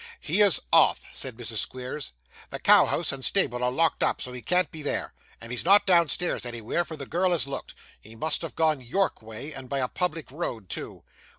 [0.19, 1.57] 'He is off,' said Mrs.
[1.57, 2.11] Squeers.
[2.49, 5.63] 'The cow house and stable are locked up, so he can't be there; and he's
[5.63, 7.75] not downstairs anywhere, for the girl has looked.
[7.99, 11.03] He must have gone York way, and by a public road too.